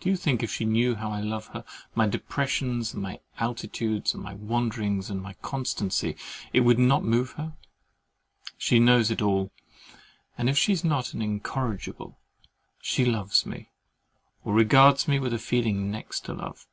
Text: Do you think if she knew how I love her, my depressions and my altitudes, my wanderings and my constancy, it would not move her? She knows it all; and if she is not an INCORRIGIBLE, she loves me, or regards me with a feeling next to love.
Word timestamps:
Do 0.00 0.08
you 0.10 0.16
think 0.16 0.42
if 0.42 0.50
she 0.50 0.64
knew 0.64 0.96
how 0.96 1.12
I 1.12 1.20
love 1.20 1.46
her, 1.54 1.64
my 1.94 2.08
depressions 2.08 2.92
and 2.92 3.00
my 3.00 3.20
altitudes, 3.38 4.16
my 4.16 4.34
wanderings 4.34 5.10
and 5.10 5.22
my 5.22 5.34
constancy, 5.34 6.16
it 6.52 6.62
would 6.62 6.80
not 6.80 7.04
move 7.04 7.34
her? 7.34 7.52
She 8.58 8.80
knows 8.80 9.12
it 9.12 9.22
all; 9.22 9.52
and 10.36 10.50
if 10.50 10.58
she 10.58 10.72
is 10.72 10.82
not 10.82 11.14
an 11.14 11.22
INCORRIGIBLE, 11.22 12.18
she 12.80 13.04
loves 13.04 13.46
me, 13.46 13.70
or 14.42 14.54
regards 14.54 15.06
me 15.06 15.20
with 15.20 15.32
a 15.32 15.38
feeling 15.38 15.88
next 15.92 16.24
to 16.24 16.32
love. 16.34 16.66